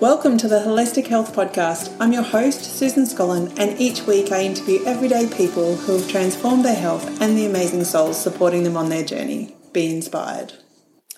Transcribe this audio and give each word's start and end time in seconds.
Welcome 0.00 0.36
to 0.38 0.48
the 0.48 0.58
Holistic 0.58 1.06
Health 1.06 1.34
Podcast. 1.34 1.96
I'm 1.98 2.12
your 2.12 2.22
host, 2.22 2.62
Susan 2.62 3.04
Scollin, 3.04 3.58
and 3.58 3.80
each 3.80 4.02
week 4.02 4.30
I 4.30 4.42
interview 4.42 4.84
everyday 4.84 5.26
people 5.26 5.74
who 5.74 5.96
have 5.96 6.06
transformed 6.06 6.66
their 6.66 6.74
health 6.74 7.18
and 7.22 7.34
the 7.34 7.46
amazing 7.46 7.82
souls 7.84 8.22
supporting 8.22 8.64
them 8.64 8.76
on 8.76 8.90
their 8.90 9.02
journey. 9.02 9.56
Be 9.72 9.90
inspired. 9.90 10.52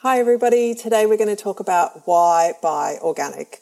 Hi, 0.03 0.21
everybody. 0.21 0.77
Today 0.77 1.07
we're 1.07 1.17
going 1.17 1.35
to 1.35 1.43
talk 1.43 1.59
about 1.59 2.07
why 2.07 2.53
buy 2.63 2.99
organic 3.03 3.59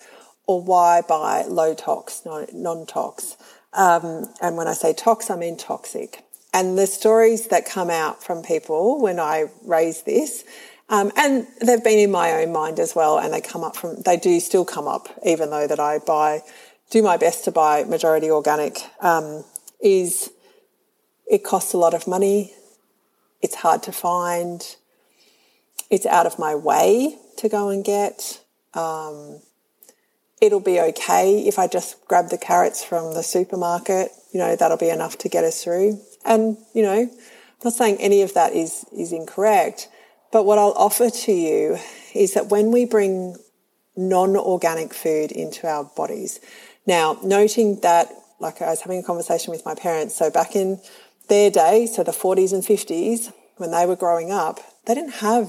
or 0.47 0.61
why 0.61 1.01
buy 1.01 1.45
low 1.49 1.73
tox, 1.73 2.23
non 2.53 2.85
tox. 2.85 3.39
Um, 3.73 4.29
and 4.43 4.59
when 4.59 4.69
I 4.69 4.75
say 4.75 4.93
tox, 4.93 5.31
I 5.31 5.37
mean 5.37 5.57
toxic. 5.57 6.25
And 6.53 6.77
the 6.77 6.87
stories 6.87 7.49
that 7.49 7.65
come 7.65 7.89
out 7.89 8.23
from 8.23 8.43
people 8.43 9.01
when 9.01 9.19
I 9.19 9.47
raise 9.65 10.03
this 10.03 10.45
um, 10.89 11.11
and 11.17 11.47
they've 11.61 11.83
been 11.83 11.99
in 11.99 12.11
my 12.11 12.33
own 12.33 12.53
mind 12.53 12.79
as 12.79 12.95
well, 12.95 13.19
and 13.19 13.33
they 13.33 13.41
come 13.41 13.65
up 13.65 13.77
from, 13.77 14.03
they 14.03 14.17
do 14.17 14.39
still 14.41 14.65
come 14.65 14.87
up, 14.87 15.09
even 15.25 15.51
though 15.51 15.67
that 15.67 15.81
I 15.81 15.99
buy, 15.99 16.43
do 16.91 17.03
my 17.03 17.17
best 17.17 17.45
to 17.45 17.51
buy 17.51 17.85
majority 17.85 18.31
organic, 18.31 18.79
um, 19.01 19.45
is 19.81 20.31
it 21.27 21.43
costs 21.43 21.73
a 21.73 21.79
lot 21.79 21.95
of 21.95 22.07
money. 22.07 22.53
It's 23.43 23.57
hard 23.57 23.83
to 23.85 23.93
find. 23.93 24.77
It's 25.91 26.07
out 26.07 26.27
of 26.27 26.39
my 26.39 26.55
way 26.55 27.19
to 27.39 27.49
go 27.49 27.69
and 27.69 27.85
get. 27.85 28.41
Um, 28.75 29.41
it'll 30.41 30.61
be 30.61 30.81
okay 30.81 31.41
if 31.47 31.59
I 31.59 31.67
just 31.67 32.05
grab 32.07 32.29
the 32.29 32.39
carrots 32.39 32.85
from 32.85 33.15
the 33.15 33.23
supermarket. 33.23 34.11
You 34.33 34.41
know, 34.41 34.57
that'll 34.57 34.77
be 34.77 34.91
enough 34.91 35.19
to 35.19 35.29
get 35.29 35.45
us 35.45 35.63
through. 35.65 36.01
And, 36.25 36.59
you 36.75 36.83
know, 36.83 36.93
I'm 36.93 37.11
not 37.65 37.73
saying 37.73 37.99
any 37.99 38.23
of 38.23 38.35
that 38.35 38.53
is, 38.53 38.85
is 38.97 39.13
incorrect. 39.13 39.89
But 40.37 40.45
what 40.45 40.59
I'll 40.59 40.75
offer 40.77 41.09
to 41.09 41.33
you 41.33 41.79
is 42.13 42.35
that 42.35 42.49
when 42.49 42.71
we 42.71 42.85
bring 42.85 43.39
non 43.97 44.37
organic 44.37 44.93
food 44.93 45.33
into 45.33 45.67
our 45.67 45.85
bodies, 45.85 46.41
now 46.87 47.19
noting 47.25 47.81
that, 47.81 48.13
like 48.39 48.61
I 48.61 48.69
was 48.69 48.83
having 48.83 48.99
a 48.99 49.03
conversation 49.03 49.51
with 49.51 49.65
my 49.65 49.75
parents, 49.75 50.15
so 50.15 50.31
back 50.31 50.55
in 50.55 50.79
their 51.31 51.51
day, 51.51 51.87
so 51.87 52.03
the 52.03 52.13
40s 52.13 52.53
and 52.53 52.63
50s, 52.63 53.33
when 53.57 53.71
they 53.71 53.87
were 53.87 53.97
growing 53.97 54.31
up, 54.31 54.61
they 54.85 54.95
didn't 54.95 55.15
have 55.25 55.49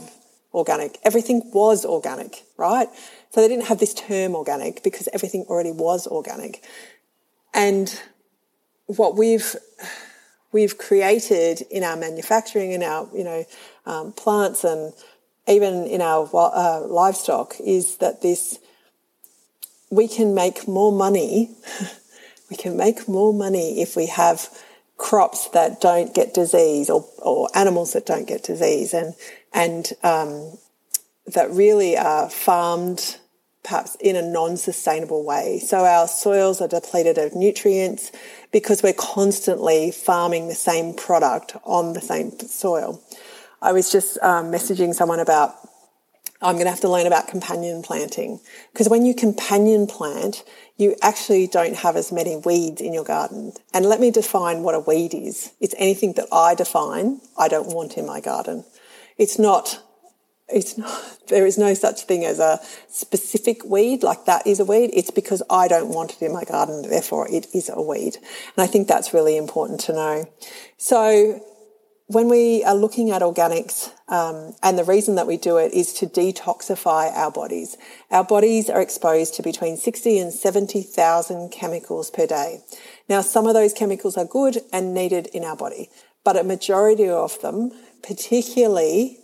organic. 0.53 0.97
Everything 1.03 1.51
was 1.53 1.83
organic, 1.83 2.45
right? 2.55 2.88
So 3.31 3.41
they 3.41 3.49
didn't 3.49 3.66
have 3.66 3.79
this 3.79 3.94
term 3.94 4.35
organic 4.35 4.83
because 4.83 5.09
everything 5.11 5.44
already 5.49 5.73
was 5.73 6.07
organic. 6.07 6.63
And 7.53 7.94
what 8.85 9.17
we've 9.17 9.53
we've 10.51 10.77
created 10.77 11.61
in 11.69 11.83
our 11.83 11.95
manufacturing, 11.95 12.72
in 12.72 12.83
our 12.83 13.09
you 13.13 13.23
know 13.23 13.44
um, 13.88 14.11
plants, 14.13 14.63
and 14.63 14.93
even 15.47 15.85
in 15.85 16.02
our 16.02 16.30
uh, 16.33 16.81
livestock, 16.81 17.55
is 17.59 17.97
that 17.97 18.21
this 18.21 18.59
we 19.89 20.07
can 20.07 20.35
make 20.35 20.67
more 20.67 20.91
money. 20.91 21.55
we 22.49 22.57
can 22.57 22.77
make 22.77 23.07
more 23.07 23.33
money 23.33 23.81
if 23.81 23.95
we 23.95 24.07
have 24.07 24.49
crops 24.97 25.47
that 25.49 25.79
don't 25.79 26.13
get 26.13 26.33
disease 26.33 26.89
or, 26.89 27.07
or 27.19 27.47
animals 27.53 27.94
that 27.94 28.05
don't 28.05 28.27
get 28.27 28.44
disease 28.44 28.94
and 28.94 29.13
and 29.53 29.94
um, 30.03 30.57
that 31.27 31.49
really 31.51 31.95
are 31.95 32.29
farmed 32.29 33.17
perhaps 33.63 33.95
in 33.99 34.16
a 34.16 34.22
non-sustainable 34.22 35.25
way. 35.25 35.59
So 35.59 35.83
our 35.83 36.07
soils 36.07 36.61
are 36.61 36.69
depleted 36.69 37.17
of 37.17 37.35
nutrients 37.35 38.13
because 38.51 38.81
we're 38.81 38.94
constantly 38.94 39.91
farming 39.91 40.47
the 40.47 40.55
same 40.55 40.94
product 40.94 41.55
on 41.66 41.91
the 41.91 41.99
same 41.99 42.31
soil. 42.39 43.01
I 43.61 43.72
was 43.72 43.91
just 43.91 44.17
um, 44.22 44.52
messaging 44.52 44.94
someone 44.94 45.19
about 45.19 45.55
I'm 46.39 46.53
going 46.53 46.66
to 46.66 46.72
have 46.72 46.81
to 46.81 46.89
learn 46.89 47.08
about 47.08 47.27
companion 47.27 47.81
planting 47.81 48.39
because 48.72 48.88
when 48.88 49.05
you 49.05 49.16
companion 49.16 49.88
plant, 49.88 50.44
you 50.77 50.95
actually 51.02 51.47
don't 51.47 51.75
have 51.78 51.95
as 51.95 52.11
many 52.11 52.35
weeds 52.35 52.80
in 52.80 52.94
your 52.94 53.03
garden. 53.03 53.53
And 53.73 53.85
let 53.85 54.00
me 54.00 54.11
define 54.11 54.61
what 54.61 54.75
a 54.75 54.80
weed 54.80 55.16
is. 55.16 55.51
It's 55.59 55.73
anything 55.79 56.13
that 56.13 56.28
I 56.31 56.53
define 56.53 57.22
I 57.40 57.47
don't 57.47 57.73
want 57.73 57.97
in 57.97 58.06
my 58.06 58.22
garden. 58.22 58.66
It's 59.18 59.40
not 59.40 59.81
it's 60.50 60.78
not, 60.78 61.19
there 61.28 61.45
is 61.45 61.57
no 61.57 61.74
such 61.74 62.03
thing 62.03 62.24
as 62.24 62.39
a 62.39 62.59
specific 62.88 63.66
weed, 63.66 64.03
like 64.03 64.25
that 64.25 64.45
is 64.47 64.59
a 64.59 64.66
weed. 64.66 64.91
It's 64.94 65.12
because 65.12 65.44
I 65.50 65.68
don't 65.68 65.89
want 65.89 66.13
it 66.13 66.22
in 66.22 66.31
my 66.31 66.44
garden, 66.44 66.88
therefore 66.88 67.28
it 67.29 67.47
is 67.53 67.69
a 67.69 67.81
weed. 67.81 68.16
And 68.16 68.63
I 68.63 68.68
think 68.68 68.88
that's 68.88 69.13
really 69.13 69.38
important 69.38 69.79
to 69.81 69.94
know. 69.94 70.25
So 70.78 71.44
when 72.07 72.29
we 72.29 72.63
are 72.63 72.75
looking 72.75 73.12
at 73.12 73.22
organics, 73.22 73.91
um, 74.07 74.56
and 74.63 74.79
the 74.79 74.84
reason 74.85 75.16
that 75.16 75.28
we 75.28 75.35
do 75.35 75.57
it 75.57 75.73
is 75.73 75.91
to 75.94 76.07
detoxify 76.07 77.12
our 77.12 77.29
bodies. 77.29 77.78
Our 78.09 78.23
bodies 78.23 78.69
are 78.69 78.81
exposed 78.81 79.35
to 79.35 79.44
between 79.44 79.75
60 79.75 80.18
and 80.18 80.31
70,000 80.31 81.50
chemicals 81.51 82.09
per 82.09 82.25
day. 82.25 82.62
Now, 83.09 83.19
some 83.19 83.45
of 83.45 83.53
those 83.53 83.73
chemicals 83.73 84.16
are 84.16 84.23
good 84.23 84.59
and 84.72 84.94
needed 84.94 85.28
in 85.28 85.44
our 85.44 85.57
body, 85.57 85.90
but 86.23 86.38
a 86.38 86.45
majority 86.45 87.09
of 87.09 87.41
them, 87.41 87.72
particularly 88.03 89.19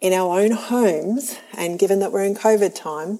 in 0.00 0.12
our 0.12 0.38
own 0.38 0.52
homes, 0.52 1.36
and 1.56 1.76
given 1.76 1.98
that 1.98 2.12
we're 2.12 2.22
in 2.22 2.36
COVID 2.36 2.72
time, 2.72 3.18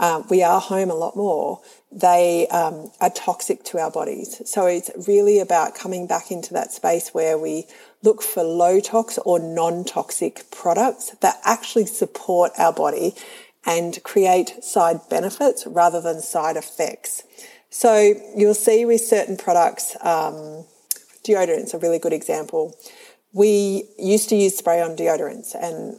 uh, 0.00 0.22
we 0.28 0.42
are 0.42 0.60
home 0.60 0.90
a 0.90 0.94
lot 0.94 1.14
more, 1.14 1.60
they 1.92 2.48
um, 2.48 2.90
are 3.00 3.10
toxic 3.10 3.62
to 3.62 3.78
our 3.78 3.90
bodies. 3.90 4.40
So 4.44 4.66
it's 4.66 4.90
really 5.06 5.38
about 5.38 5.74
coming 5.74 6.06
back 6.06 6.30
into 6.30 6.52
that 6.54 6.72
space 6.72 7.10
where 7.10 7.38
we 7.38 7.66
look 8.02 8.22
for 8.22 8.42
low 8.42 8.80
tox 8.80 9.18
or 9.18 9.38
non 9.38 9.84
toxic 9.84 10.50
products 10.50 11.10
that 11.20 11.38
actually 11.44 11.86
support 11.86 12.50
our 12.58 12.72
body 12.72 13.14
and 13.66 14.02
create 14.02 14.64
side 14.64 15.00
benefits 15.08 15.66
rather 15.66 16.00
than 16.00 16.20
side 16.20 16.56
effects. 16.56 17.22
So 17.68 18.14
you'll 18.34 18.54
see 18.54 18.84
with 18.86 19.02
certain 19.02 19.36
products, 19.36 19.96
um, 20.00 20.64
deodorant's 21.24 21.74
a 21.74 21.78
really 21.78 21.98
good 21.98 22.14
example 22.14 22.74
we 23.32 23.84
used 23.98 24.28
to 24.28 24.36
use 24.36 24.56
spray 24.56 24.80
on 24.80 24.96
deodorants 24.96 25.54
and 25.54 25.98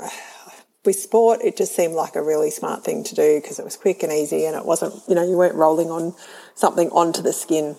with 0.83 0.95
sport 0.95 1.39
it 1.43 1.55
just 1.55 1.75
seemed 1.75 1.93
like 1.93 2.15
a 2.15 2.23
really 2.23 2.49
smart 2.49 2.83
thing 2.83 3.03
to 3.03 3.15
do 3.15 3.39
because 3.39 3.59
it 3.59 3.65
was 3.65 3.77
quick 3.77 4.01
and 4.03 4.11
easy 4.11 4.45
and 4.45 4.55
it 4.55 4.65
wasn't 4.65 4.93
you 5.07 5.15
know 5.15 5.23
you 5.23 5.37
weren't 5.37 5.55
rolling 5.55 5.91
on 5.91 6.13
something 6.55 6.89
onto 6.89 7.21
the 7.21 7.33
skin 7.33 7.75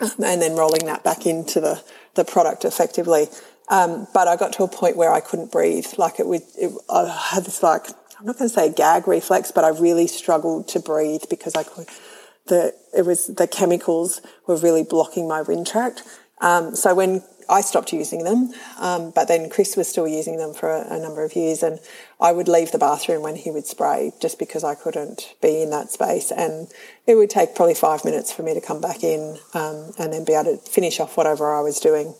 um, 0.00 0.10
and 0.24 0.40
then 0.40 0.56
rolling 0.56 0.86
that 0.86 1.02
back 1.02 1.26
into 1.26 1.60
the, 1.60 1.82
the 2.14 2.24
product 2.24 2.64
effectively. 2.64 3.26
Um, 3.68 4.06
but 4.14 4.28
I 4.28 4.36
got 4.36 4.52
to 4.54 4.62
a 4.62 4.68
point 4.68 4.96
where 4.96 5.12
I 5.12 5.20
couldn't 5.20 5.52
breathe. 5.52 5.86
Like 5.96 6.20
it 6.20 6.26
would 6.26 6.42
it, 6.56 6.72
I 6.88 7.06
had 7.32 7.44
this 7.44 7.62
like 7.62 7.88
I'm 8.18 8.26
not 8.26 8.38
going 8.38 8.48
to 8.48 8.54
say 8.54 8.72
gag 8.72 9.06
reflex 9.06 9.52
but 9.52 9.64
I 9.64 9.68
really 9.68 10.06
struggled 10.06 10.68
to 10.68 10.80
breathe 10.80 11.22
because 11.28 11.54
I 11.54 11.64
could 11.64 11.88
the 12.46 12.74
it 12.96 13.04
was 13.04 13.26
the 13.26 13.46
chemicals 13.46 14.22
were 14.46 14.56
really 14.56 14.82
blocking 14.82 15.28
my 15.28 15.42
wind 15.42 15.66
tract 15.66 16.02
um, 16.40 16.74
so 16.74 16.94
when 16.94 17.22
I 17.48 17.62
stopped 17.62 17.92
using 17.92 18.24
them, 18.24 18.52
um, 18.78 19.10
but 19.10 19.26
then 19.26 19.48
Chris 19.48 19.76
was 19.76 19.88
still 19.88 20.06
using 20.06 20.36
them 20.36 20.52
for 20.52 20.70
a, 20.70 20.96
a, 20.96 20.98
number 20.98 21.24
of 21.24 21.34
years, 21.34 21.62
and 21.62 21.80
I 22.20 22.30
would 22.30 22.46
leave 22.46 22.72
the 22.72 22.78
bathroom 22.78 23.22
when 23.22 23.36
he 23.36 23.50
would 23.50 23.66
spray 23.66 24.12
just 24.20 24.38
because 24.38 24.64
I 24.64 24.74
couldn't 24.74 25.34
be 25.40 25.62
in 25.62 25.70
that 25.70 25.90
space, 25.90 26.30
and 26.30 26.68
it 27.06 27.14
would 27.14 27.30
take 27.30 27.54
probably 27.54 27.74
five 27.74 28.04
minutes 28.04 28.30
for 28.32 28.42
me 28.42 28.52
to 28.52 28.60
come 28.60 28.80
back 28.80 29.02
in 29.02 29.38
um, 29.54 29.92
and 29.98 30.12
then 30.12 30.24
be 30.24 30.34
able 30.34 30.56
to 30.56 30.70
finish 30.70 31.00
off 31.00 31.16
whatever 31.16 31.54
I 31.54 31.62
was 31.62 31.80
doing. 31.80 32.14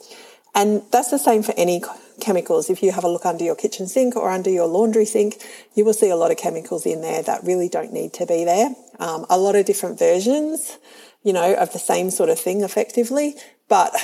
And 0.54 0.82
that's 0.90 1.10
the 1.10 1.18
same 1.18 1.42
for 1.42 1.54
any 1.56 1.82
chemicals. 2.20 2.70
If 2.70 2.82
you 2.82 2.92
have 2.92 3.04
a 3.04 3.08
look 3.08 3.26
under 3.26 3.44
your 3.44 3.56
kitchen 3.56 3.86
sink 3.86 4.16
or 4.16 4.30
under 4.30 4.50
your 4.50 4.66
laundry 4.66 5.04
sink, 5.04 5.42
you 5.74 5.84
will 5.84 5.92
see 5.92 6.10
a 6.10 6.16
lot 6.16 6.30
of 6.30 6.36
chemicals 6.36 6.86
in 6.86 7.00
there 7.00 7.22
that 7.22 7.44
really 7.44 7.68
don't 7.68 7.92
need 7.92 8.12
to 8.14 8.26
be 8.26 8.44
there. 8.44 8.74
Um, 8.98 9.26
a 9.30 9.38
lot 9.38 9.56
of 9.56 9.66
different 9.66 9.98
versions, 9.98 10.78
you 11.22 11.32
know, 11.32 11.54
of 11.54 11.72
the 11.72 11.78
same 11.78 12.10
sort 12.10 12.30
of 12.30 12.38
thing 12.38 12.62
effectively, 12.62 13.34
but 13.68 13.94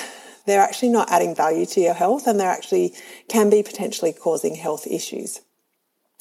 they're 0.46 0.60
actually 0.60 0.90
not 0.90 1.10
adding 1.10 1.34
value 1.34 1.66
to 1.66 1.80
your 1.80 1.94
health 1.94 2.26
and 2.26 2.38
they're 2.38 2.50
actually 2.50 2.94
can 3.28 3.50
be 3.50 3.62
potentially 3.62 4.12
causing 4.12 4.54
health 4.54 4.86
issues. 4.86 5.40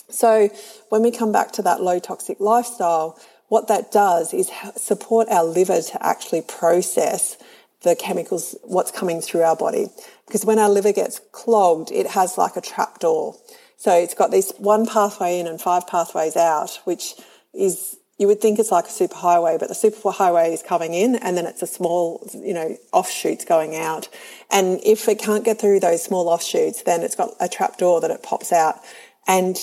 So 0.09 0.49
when 0.89 1.01
we 1.01 1.11
come 1.11 1.31
back 1.31 1.51
to 1.53 1.61
that 1.63 1.81
low 1.81 1.99
toxic 1.99 2.39
lifestyle, 2.39 3.19
what 3.49 3.67
that 3.67 3.91
does 3.91 4.33
is 4.33 4.51
support 4.75 5.27
our 5.29 5.43
liver 5.43 5.81
to 5.81 6.05
actually 6.05 6.41
process 6.41 7.37
the 7.83 7.95
chemicals, 7.95 8.55
what's 8.63 8.91
coming 8.91 9.21
through 9.21 9.41
our 9.41 9.55
body. 9.55 9.87
Because 10.27 10.45
when 10.45 10.59
our 10.59 10.69
liver 10.69 10.93
gets 10.93 11.19
clogged, 11.31 11.91
it 11.91 12.07
has 12.07 12.37
like 12.37 12.55
a 12.55 12.61
trap 12.61 12.99
door. 12.99 13.35
So 13.77 13.93
it's 13.93 14.13
got 14.13 14.31
this 14.31 14.53
one 14.57 14.85
pathway 14.85 15.39
in 15.39 15.47
and 15.47 15.59
five 15.59 15.87
pathways 15.87 16.37
out, 16.37 16.79
which 16.85 17.15
is 17.53 17.97
you 18.17 18.27
would 18.27 18.39
think 18.39 18.59
it's 18.59 18.71
like 18.71 18.85
a 18.85 18.89
superhighway, 18.89 19.59
but 19.59 19.67
the 19.67 19.73
superhighway 19.73 20.53
is 20.53 20.61
coming 20.61 20.93
in 20.93 21.15
and 21.15 21.35
then 21.35 21.45
it's 21.45 21.61
a 21.61 21.67
small, 21.67 22.25
you 22.33 22.53
know, 22.53 22.77
offshoots 22.91 23.43
going 23.43 23.75
out. 23.75 24.07
And 24.51 24.79
if 24.85 25.09
it 25.09 25.19
can't 25.19 25.43
get 25.43 25.59
through 25.59 25.79
those 25.79 26.03
small 26.03 26.29
offshoots, 26.29 26.83
then 26.83 27.01
it's 27.01 27.15
got 27.15 27.31
a 27.39 27.49
trap 27.49 27.77
door 27.77 27.99
that 28.01 28.11
it 28.11 28.23
pops 28.23 28.51
out. 28.51 28.79
And 29.27 29.57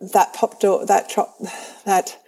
that 0.00 0.32
pop 0.34 0.60
door, 0.60 0.86
that 0.86 1.10
trap, 1.10 1.28
that 1.84 2.18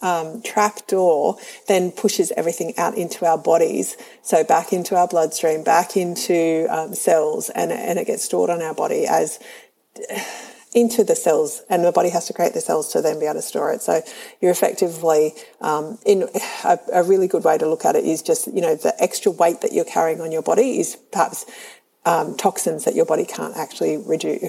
um, 0.00 0.42
trap 0.42 0.86
door 0.86 1.38
then 1.66 1.90
pushes 1.90 2.32
everything 2.36 2.74
out 2.76 2.96
into 2.96 3.26
our 3.26 3.38
bodies. 3.38 3.96
So 4.22 4.44
back 4.44 4.72
into 4.72 4.96
our 4.96 5.08
bloodstream, 5.08 5.64
back 5.64 5.96
into 5.96 6.66
um, 6.70 6.94
cells, 6.94 7.50
and, 7.50 7.72
and 7.72 7.98
it 7.98 8.06
gets 8.06 8.24
stored 8.24 8.50
on 8.50 8.62
our 8.62 8.74
body 8.74 9.06
as 9.06 9.38
into 10.74 11.02
the 11.02 11.16
cells, 11.16 11.62
and 11.70 11.82
the 11.82 11.90
body 11.90 12.10
has 12.10 12.26
to 12.26 12.32
create 12.34 12.52
the 12.52 12.60
cells 12.60 12.92
to 12.92 13.00
then 13.00 13.18
be 13.18 13.24
able 13.24 13.36
to 13.36 13.42
store 13.42 13.72
it. 13.72 13.80
So 13.80 14.02
you're 14.40 14.50
effectively 14.50 15.32
um, 15.60 15.98
in 16.04 16.28
a, 16.64 16.78
a, 16.92 17.02
really 17.02 17.26
good 17.26 17.42
way 17.42 17.58
to 17.58 17.68
look 17.68 17.84
at 17.84 17.96
it 17.96 18.04
is 18.04 18.22
just 18.22 18.46
you 18.48 18.60
know 18.60 18.76
the 18.76 18.94
extra 19.02 19.32
weight 19.32 19.62
that 19.62 19.72
you're 19.72 19.84
carrying 19.84 20.20
on 20.20 20.30
your 20.30 20.42
body 20.42 20.78
is 20.78 20.96
perhaps 21.10 21.46
um, 22.04 22.36
toxins 22.36 22.84
that 22.84 22.94
your 22.94 23.04
body 23.04 23.24
can't 23.24 23.56
actually 23.56 23.98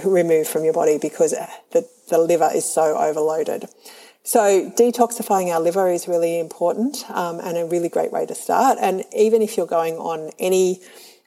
remove 0.06 0.48
from 0.48 0.64
your 0.64 0.74
body 0.74 0.98
because 0.98 1.32
the, 1.72 1.88
the 2.10 2.18
liver 2.18 2.50
is 2.54 2.66
so 2.66 2.98
overloaded. 2.98 3.66
So 4.24 4.70
detoxifying 4.72 5.48
our 5.54 5.60
liver 5.60 5.90
is 5.90 6.08
really 6.08 6.40
important 6.40 7.04
um, 7.10 7.40
and 7.40 7.58
a 7.58 7.66
really 7.66 7.90
great 7.90 8.12
way 8.12 8.26
to 8.26 8.36
start. 8.36 8.78
And 8.80 9.04
even 9.16 9.42
if 9.42 9.58
you're 9.58 9.66
going 9.66 9.96
on 9.96 10.32
any 10.38 10.82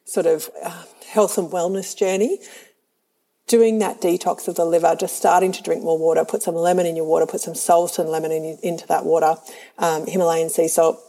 sort 0.05 0.27
of 0.27 0.51
uh, 0.63 0.85
health 1.09 1.39
and 1.39 1.51
wellness 1.51 1.97
journey, 1.97 2.39
doing 3.47 3.81
that 3.81 4.01
detox 4.01 4.49
of 4.49 4.55
the 4.55 4.65
liver, 4.65 4.95
just 4.99 5.17
starting 5.17 5.53
to 5.53 5.63
drink 5.63 5.83
more 5.83 5.99
water, 5.99 6.25
put 6.25 6.43
some 6.43 6.55
lemon 6.55 6.87
in 6.87 6.97
your 6.97 7.05
water, 7.05 7.27
put 7.27 7.41
some 7.41 7.55
salt 7.55 7.99
and 7.99 8.09
lemon 8.09 8.31
in, 8.31 8.59
into 8.63 8.87
that 8.87 9.05
water, 9.05 9.37
um, 9.79 10.07
Himalayan 10.07 10.49
sea 10.49 10.69
salt, 10.69 11.01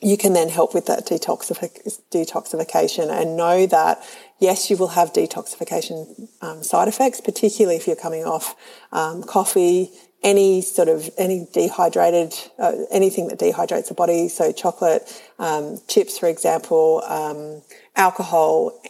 you 0.00 0.16
can 0.16 0.32
then 0.32 0.48
help 0.48 0.74
with 0.74 0.86
that 0.86 1.06
detoxific- 1.06 2.00
detoxification 2.10 3.10
and 3.10 3.36
know 3.36 3.66
that 3.66 4.02
yes, 4.38 4.70
you 4.70 4.76
will 4.76 4.88
have 4.88 5.12
detoxification 5.12 6.28
um, 6.42 6.62
side 6.62 6.88
effects, 6.88 7.20
particularly 7.20 7.76
if 7.76 7.86
you're 7.86 7.96
coming 7.96 8.24
off 8.24 8.54
um, 8.92 9.22
coffee, 9.22 9.90
any 10.22 10.60
sort 10.60 10.88
of 10.88 11.08
any 11.16 11.46
dehydrated 11.52 12.34
uh, 12.58 12.72
anything 12.90 13.28
that 13.28 13.38
dehydrates 13.38 13.88
the 13.88 13.94
body. 13.94 14.28
So 14.28 14.52
chocolate 14.52 15.22
um, 15.38 15.78
chips 15.88 16.18
for 16.18 16.28
example 16.28 17.02
um, 17.06 17.62
alcohol 17.94 18.80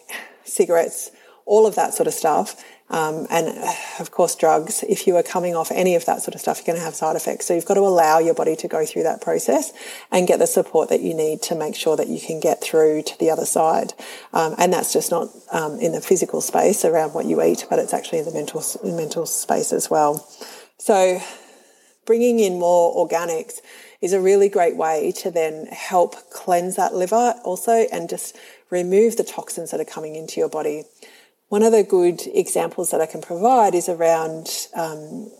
cigarettes 0.44 1.10
all 1.44 1.66
of 1.66 1.74
that 1.74 1.94
sort 1.94 2.06
of 2.06 2.14
stuff 2.14 2.64
um, 2.88 3.26
and 3.30 3.48
uh, 3.48 3.74
of 3.98 4.10
course 4.10 4.36
drugs 4.36 4.84
if 4.88 5.06
you 5.06 5.16
are 5.16 5.22
coming 5.22 5.56
off 5.56 5.72
any 5.72 5.94
of 5.96 6.04
that 6.06 6.22
sort 6.22 6.34
of 6.34 6.40
stuff 6.40 6.58
you're 6.58 6.66
going 6.66 6.78
to 6.78 6.84
have 6.84 6.94
side 6.94 7.16
effects. 7.16 7.46
So 7.46 7.54
you've 7.54 7.66
got 7.66 7.74
to 7.74 7.80
allow 7.80 8.18
your 8.18 8.34
body 8.34 8.56
to 8.56 8.68
go 8.68 8.86
through 8.86 9.02
that 9.04 9.20
process 9.20 9.72
and 10.10 10.26
get 10.26 10.38
the 10.38 10.46
support 10.46 10.88
that 10.90 11.00
you 11.00 11.14
need 11.14 11.42
to 11.42 11.54
make 11.54 11.74
sure 11.74 11.96
that 11.96 12.08
you 12.08 12.20
can 12.20 12.40
get 12.40 12.62
through 12.62 13.02
to 13.02 13.18
the 13.18 13.30
other 13.30 13.46
side. 13.46 13.92
Um, 14.32 14.54
and 14.58 14.72
that's 14.72 14.92
just 14.92 15.10
not 15.10 15.28
um, 15.50 15.78
in 15.80 15.92
the 15.92 16.00
physical 16.00 16.40
space 16.40 16.84
around 16.84 17.14
what 17.14 17.26
you 17.26 17.42
eat 17.42 17.66
but 17.68 17.78
it's 17.78 17.94
actually 17.94 18.20
in 18.20 18.24
the 18.24 18.32
mental 18.32 18.62
mental 18.84 19.26
space 19.26 19.72
as 19.72 19.90
well. 19.90 20.26
So 20.78 21.20
bringing 22.04 22.38
in 22.38 22.58
more 22.58 22.94
organics 22.94 23.60
is 24.00 24.12
a 24.12 24.20
really 24.20 24.48
great 24.48 24.76
way 24.76 25.10
to 25.10 25.30
then 25.30 25.66
help 25.66 26.30
cleanse 26.30 26.76
that 26.76 26.94
liver 26.94 27.34
also 27.44 27.86
and 27.92 28.08
just 28.08 28.36
remove 28.70 29.16
the 29.16 29.24
toxins 29.24 29.70
that 29.70 29.80
are 29.80 29.84
coming 29.84 30.14
into 30.14 30.40
your 30.40 30.48
body. 30.48 30.84
One 31.48 31.62
of 31.62 31.72
the 31.72 31.84
good 31.84 32.22
examples 32.26 32.90
that 32.90 33.00
I 33.00 33.06
can 33.06 33.20
provide 33.20 33.74
is 33.74 33.88
around, 33.88 34.48
um, 34.74 35.30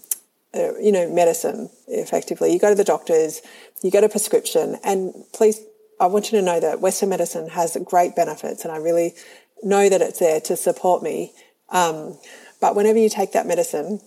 uh, 0.54 0.78
you 0.78 0.92
know, 0.92 1.08
medicine. 1.10 1.68
Effectively, 1.88 2.52
you 2.52 2.60
go 2.60 2.68
to 2.68 2.76
the 2.76 2.84
doctors, 2.84 3.42
you 3.82 3.90
get 3.90 4.04
a 4.04 4.08
prescription, 4.08 4.76
and 4.84 5.12
please, 5.32 5.60
I 5.98 6.06
want 6.06 6.30
you 6.30 6.38
to 6.38 6.44
know 6.44 6.60
that 6.60 6.80
Western 6.80 7.08
medicine 7.08 7.48
has 7.48 7.76
great 7.84 8.14
benefits, 8.14 8.64
and 8.64 8.72
I 8.72 8.76
really 8.76 9.14
know 9.62 9.88
that 9.88 10.00
it's 10.00 10.20
there 10.20 10.40
to 10.42 10.56
support 10.56 11.02
me. 11.02 11.32
Um, 11.70 12.16
but 12.60 12.76
whenever 12.76 12.98
you 12.98 13.08
take 13.08 13.32
that 13.32 13.46
medicine, 13.46 14.00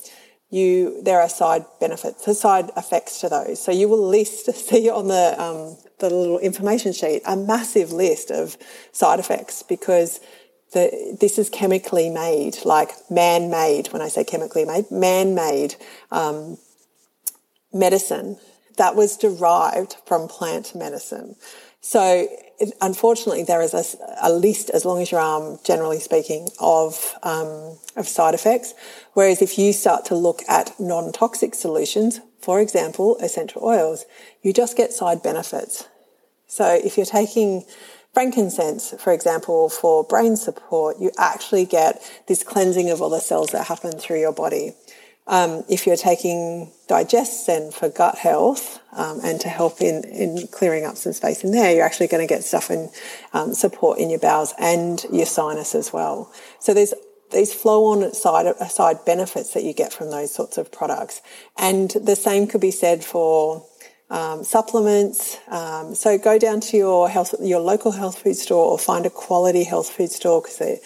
you 0.50 1.02
there 1.04 1.20
are 1.20 1.30
side 1.30 1.66
benefits, 1.80 2.40
side 2.40 2.72
effects 2.78 3.20
to 3.22 3.30
those. 3.30 3.62
So 3.62 3.72
you 3.72 3.88
will 3.88 4.08
list, 4.08 4.52
see 4.54 4.90
on 4.90 5.08
the 5.08 5.36
um, 5.42 5.78
the 6.00 6.10
little 6.10 6.40
information 6.40 6.94
sheet, 6.94 7.22
a 7.26 7.36
massive 7.36 7.92
list 7.92 8.32
of 8.32 8.58
side 8.92 9.20
effects 9.20 9.64
because 9.64 10.20
this 10.74 11.38
is 11.38 11.50
chemically 11.50 12.10
made, 12.10 12.58
like 12.64 12.92
man-made. 13.10 13.88
When 13.88 14.02
I 14.02 14.08
say 14.08 14.24
chemically 14.24 14.66
made, 14.66 14.90
man-made 14.92 15.76
um, 16.12 16.58
medicine 17.74 18.38
that 18.78 18.96
was 18.96 19.18
derived 19.18 19.98
from 20.06 20.28
plant 20.28 20.74
medicine. 20.74 21.36
So 21.82 22.28
unfortunately, 22.82 23.44
there 23.44 23.62
is 23.62 23.74
a, 23.74 23.84
a, 24.22 24.32
list, 24.32 24.70
as 24.70 24.86
long 24.86 25.02
as 25.02 25.12
your 25.12 25.22
arm, 25.22 25.60
generally 25.64 26.00
speaking, 26.00 26.50
of 26.60 27.14
um, 27.24 27.78
of 27.96 28.08
side 28.08 28.34
effects. 28.34 28.74
Whereas 29.14 29.42
if 29.42 29.58
you 29.58 29.74
start 29.74 30.06
to 30.06 30.16
look 30.16 30.42
at 30.48 30.78
non-toxic 30.80 31.56
solutions, 31.56 32.20
for 32.40 32.60
example, 32.62 33.18
essential 33.18 33.64
oils, 33.64 34.06
you 34.42 34.54
just 34.54 34.78
get 34.78 34.94
side 34.94 35.22
benefits. 35.22 35.88
So 36.48 36.66
if 36.66 36.98
you're 36.98 37.06
taking 37.06 37.64
frankincense, 38.14 38.94
for 39.00 39.14
example, 39.14 39.70
for 39.70 40.04
brain 40.04 40.36
support, 40.36 40.98
you 41.00 41.12
actually 41.18 41.66
get 41.66 42.02
this 42.28 42.44
cleansing 42.44 42.90
of 42.90 43.02
all 43.02 43.10
the 43.10 43.20
cells 43.20 43.52
that 43.52 43.68
happen 43.68 43.92
through 43.92 44.20
your 44.20 44.34
body. 44.34 44.74
Um, 45.28 45.64
if 45.70 45.86
you're 45.86 45.96
taking 45.96 46.72
DigestZen 46.90 47.72
for 47.72 47.88
gut 47.88 48.18
health 48.18 48.80
um, 48.94 49.20
and 49.24 49.40
to 49.42 49.48
help 49.48 49.80
in, 49.80 50.04
in 50.06 50.48
clearing 50.48 50.86
up 50.86 50.98
some 50.98 51.14
space 51.14 51.44
in 51.44 51.52
there, 51.52 51.72
you're 51.72 51.86
actually 51.86 52.08
going 52.08 52.28
to 52.28 52.34
get 52.34 52.44
stuff 52.44 52.72
and 52.72 52.90
um, 53.32 53.54
support 53.54 54.00
in 54.00 54.10
your 54.10 54.20
bowels 54.20 54.56
and 54.58 55.06
your 55.12 55.28
sinus 55.28 55.76
as 55.76 55.94
well. 55.94 56.34
So 56.60 56.74
there's 56.74 56.96
these 57.32 57.54
flow-on 57.54 58.12
side 58.14 58.56
side 58.70 59.06
benefits 59.06 59.54
that 59.54 59.64
you 59.64 59.72
get 59.72 59.94
from 59.94 60.10
those 60.10 60.34
sorts 60.34 60.58
of 60.58 60.72
products, 60.72 61.22
and 61.58 61.92
the 61.92 62.16
same 62.16 62.48
could 62.48 62.62
be 62.62 62.72
said 62.72 63.04
for 63.04 63.64
um, 64.10 64.44
supplements. 64.44 65.38
Um, 65.48 65.96
so 65.96 66.18
go 66.18 66.40
down 66.40 66.60
to 66.62 66.78
your 66.78 67.10
health, 67.10 67.36
your 67.42 67.60
local 67.60 67.92
health 67.92 68.20
food 68.20 68.36
store, 68.36 68.72
or 68.72 68.80
find 68.80 69.06
a 69.06 69.10
quality 69.10 69.64
health 69.64 69.90
food 69.90 70.12
store 70.12 70.42
because 70.42 70.80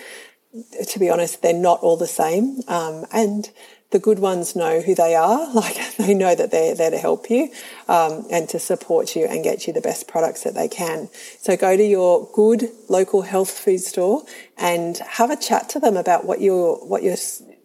to 0.87 0.99
be 0.99 1.09
honest, 1.09 1.41
they're 1.41 1.53
not 1.53 1.79
all 1.79 1.97
the 1.97 2.07
same. 2.07 2.61
Um, 2.67 3.05
and 3.11 3.49
the 3.93 3.99
good 3.99 4.19
ones 4.19 4.55
know 4.55 4.81
who 4.81 4.95
they 4.95 5.15
are, 5.15 5.51
like 5.53 5.95
they 5.97 6.13
know 6.13 6.35
that 6.35 6.51
they're 6.51 6.75
there 6.75 6.91
to 6.91 6.97
help 6.97 7.29
you 7.29 7.49
um, 7.87 8.25
and 8.31 8.49
to 8.49 8.59
support 8.59 9.15
you 9.15 9.25
and 9.25 9.43
get 9.43 9.67
you 9.67 9.73
the 9.73 9.81
best 9.81 10.07
products 10.07 10.43
that 10.43 10.53
they 10.53 10.67
can. 10.67 11.09
So 11.39 11.55
go 11.55 11.77
to 11.77 11.83
your 11.83 12.29
good 12.33 12.69
local 12.89 13.21
health 13.21 13.51
food 13.51 13.79
store 13.79 14.23
and 14.57 14.97
have 14.97 15.29
a 15.29 15.35
chat 15.37 15.69
to 15.69 15.79
them 15.79 15.95
about 15.95 16.25
what 16.25 16.41
you're 16.41 16.75
what 16.77 17.03
you're 17.03 17.17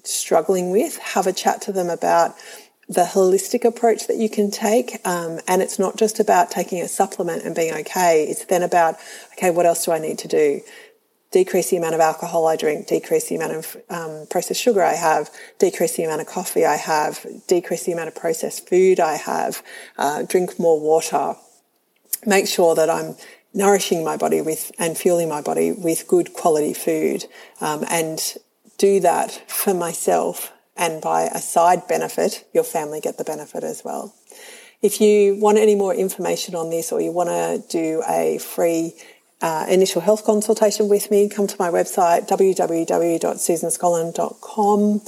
struggling 0.04 0.70
with. 0.70 0.98
Have 0.98 1.26
a 1.26 1.32
chat 1.32 1.62
to 1.62 1.72
them 1.72 1.90
about 1.90 2.34
the 2.88 3.04
holistic 3.04 3.64
approach 3.64 4.06
that 4.06 4.16
you 4.16 4.30
can 4.30 4.50
take. 4.50 5.06
Um, 5.06 5.40
and 5.46 5.60
it's 5.60 5.78
not 5.78 5.96
just 5.96 6.20
about 6.20 6.50
taking 6.50 6.80
a 6.80 6.88
supplement 6.88 7.44
and 7.44 7.54
being 7.54 7.74
okay. 7.74 8.24
It's 8.24 8.46
then 8.46 8.62
about, 8.62 8.96
okay, 9.32 9.50
what 9.50 9.66
else 9.66 9.84
do 9.84 9.92
I 9.92 9.98
need 9.98 10.18
to 10.18 10.28
do? 10.28 10.62
decrease 11.30 11.70
the 11.70 11.76
amount 11.76 11.94
of 11.94 12.00
alcohol 12.00 12.46
I 12.46 12.56
drink, 12.56 12.86
decrease 12.86 13.28
the 13.28 13.36
amount 13.36 13.52
of 13.52 13.76
um, 13.90 14.26
processed 14.30 14.60
sugar 14.60 14.82
I 14.82 14.94
have, 14.94 15.30
decrease 15.58 15.96
the 15.96 16.04
amount 16.04 16.22
of 16.22 16.26
coffee 16.26 16.64
I 16.64 16.76
have, 16.76 17.24
decrease 17.46 17.84
the 17.84 17.92
amount 17.92 18.08
of 18.08 18.14
processed 18.14 18.68
food 18.68 18.98
I 18.98 19.16
have, 19.16 19.62
uh, 19.98 20.22
drink 20.22 20.58
more 20.58 20.80
water, 20.80 21.36
make 22.24 22.46
sure 22.46 22.74
that 22.74 22.88
I'm 22.88 23.16
nourishing 23.52 24.04
my 24.04 24.16
body 24.16 24.40
with 24.40 24.72
and 24.78 24.96
fueling 24.96 25.28
my 25.28 25.42
body 25.42 25.72
with 25.72 26.08
good 26.08 26.32
quality 26.32 26.72
food, 26.72 27.26
um, 27.60 27.84
and 27.90 28.36
do 28.78 29.00
that 29.00 29.42
for 29.50 29.74
myself. 29.74 30.52
And 30.78 31.02
by 31.02 31.22
a 31.22 31.40
side 31.40 31.88
benefit, 31.88 32.46
your 32.54 32.64
family 32.64 33.00
get 33.00 33.18
the 33.18 33.24
benefit 33.24 33.64
as 33.64 33.84
well. 33.84 34.14
If 34.80 35.00
you 35.00 35.34
want 35.34 35.58
any 35.58 35.74
more 35.74 35.92
information 35.92 36.54
on 36.54 36.70
this 36.70 36.92
or 36.92 37.00
you 37.00 37.10
want 37.10 37.30
to 37.30 37.64
do 37.68 38.04
a 38.08 38.38
free 38.38 38.94
uh, 39.40 39.66
initial 39.68 40.00
health 40.00 40.24
consultation 40.24 40.88
with 40.88 41.10
me, 41.10 41.28
come 41.28 41.48
to 41.48 41.56
my 41.58 41.68
website, 41.68 42.28
www.susanscollan.com. 42.28 45.00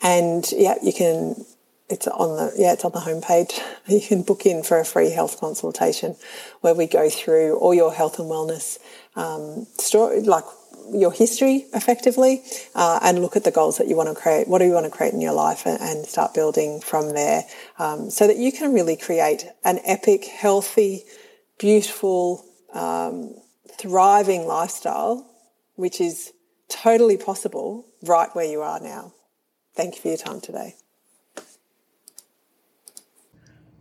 And 0.00 0.52
yeah, 0.52 0.76
you 0.82 0.94
can, 0.94 1.44
it's 1.90 2.06
on 2.06 2.36
the, 2.36 2.54
yeah, 2.56 2.72
it's 2.72 2.86
on 2.86 2.92
the 2.92 3.00
homepage. 3.00 3.60
You 3.86 4.00
can 4.00 4.22
book 4.22 4.46
in 4.46 4.62
for 4.62 4.78
a 4.78 4.84
free 4.84 5.10
health 5.10 5.38
consultation 5.40 6.16
where 6.62 6.74
we 6.74 6.86
go 6.86 7.10
through 7.10 7.58
all 7.58 7.74
your 7.74 7.92
health 7.92 8.18
and 8.18 8.30
wellness, 8.30 8.78
um, 9.16 9.66
story, 9.78 10.22
like 10.22 10.44
your 10.92 11.12
history 11.12 11.66
effectively, 11.74 12.42
uh, 12.74 12.98
and 13.02 13.20
look 13.20 13.36
at 13.36 13.44
the 13.44 13.50
goals 13.50 13.78
that 13.78 13.88
you 13.88 13.96
want 13.96 14.08
to 14.08 14.14
create. 14.14 14.48
What 14.48 14.58
do 14.58 14.64
you 14.64 14.72
want 14.72 14.86
to 14.86 14.90
create 14.90 15.14
in 15.14 15.20
your 15.20 15.32
life 15.32 15.66
and, 15.66 15.80
and 15.80 16.06
start 16.06 16.34
building 16.34 16.80
from 16.80 17.14
there, 17.14 17.44
um, 17.78 18.10
so 18.10 18.26
that 18.26 18.36
you 18.36 18.52
can 18.52 18.72
really 18.72 18.96
create 18.96 19.46
an 19.64 19.80
epic, 19.84 20.24
healthy, 20.24 21.04
beautiful, 21.58 22.44
um, 22.72 23.34
thriving 23.78 24.46
lifestyle, 24.46 25.28
which 25.76 26.00
is 26.00 26.32
totally 26.68 27.16
possible 27.16 27.86
right 28.02 28.34
where 28.34 28.46
you 28.46 28.60
are 28.60 28.80
now. 28.80 29.12
Thank 29.74 29.96
you 29.96 30.02
for 30.02 30.08
your 30.08 30.16
time 30.16 30.40
today. 30.40 30.74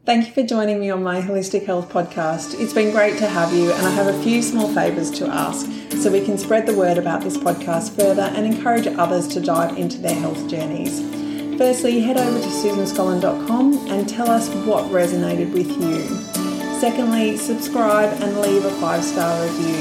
Thank 0.08 0.28
you 0.28 0.34
for 0.34 0.44
joining 0.44 0.80
me 0.80 0.90
on 0.90 1.04
my 1.04 1.20
Holistic 1.20 1.66
Health 1.66 1.90
podcast. 1.90 2.58
It's 2.62 2.72
been 2.72 2.94
great 2.94 3.18
to 3.18 3.28
have 3.28 3.52
you, 3.52 3.74
and 3.74 3.86
I 3.86 3.90
have 3.90 4.08
a 4.08 4.24
few 4.24 4.42
small 4.42 4.74
favours 4.74 5.12
to 5.20 5.28
ask 5.28 5.70
so 6.02 6.10
we 6.10 6.24
can 6.24 6.38
spread 6.38 6.66
the 6.66 6.74
word 6.74 6.98
about 6.98 7.24
this 7.24 7.36
podcast 7.36 7.94
further 7.94 8.22
and 8.22 8.46
encourage 8.46 8.88
others 8.88 9.28
to 9.28 9.42
dive 9.42 9.78
into 9.78 9.98
their 9.98 10.16
health 10.16 10.50
journeys. 10.50 11.02
Firstly, 11.58 12.00
head 12.00 12.16
over 12.16 12.40
to 12.40 12.48
susanscollan.com 12.48 13.90
and 13.90 14.08
tell 14.08 14.32
us 14.32 14.48
what 14.66 14.86
resonated 14.86 15.52
with 15.52 15.70
you. 15.72 16.00
Secondly, 16.80 17.36
subscribe 17.36 18.14
and 18.22 18.40
leave 18.40 18.64
a 18.64 18.72
five 18.80 19.04
star 19.04 19.44
review. 19.44 19.76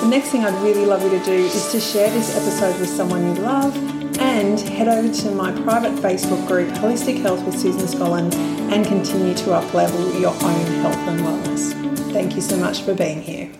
The 0.00 0.08
next 0.08 0.30
thing 0.30 0.46
I'd 0.46 0.62
really 0.62 0.86
love 0.86 1.02
you 1.02 1.10
to 1.10 1.24
do 1.26 1.30
is 1.30 1.70
to 1.72 1.78
share 1.78 2.08
this 2.08 2.34
episode 2.34 2.80
with 2.80 2.88
someone 2.88 3.36
you 3.36 3.42
love 3.42 4.01
and 4.22 4.60
head 4.60 4.86
over 4.86 5.12
to 5.12 5.30
my 5.32 5.50
private 5.62 5.92
Facebook 5.94 6.46
group, 6.46 6.68
Holistic 6.74 7.20
Health 7.20 7.44
with 7.44 7.58
Susan 7.58 7.88
Scollin, 7.88 8.32
and 8.72 8.86
continue 8.86 9.34
to 9.34 9.46
uplevel 9.46 10.20
your 10.20 10.30
own 10.30 10.66
health 10.80 10.96
and 11.08 11.20
wellness. 11.20 11.72
Thank 12.12 12.36
you 12.36 12.40
so 12.40 12.56
much 12.56 12.82
for 12.82 12.94
being 12.94 13.20
here. 13.20 13.50